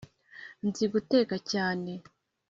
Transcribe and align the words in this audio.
Nzi 0.67 0.85
guteka 0.93 1.35
cyane 1.51 1.91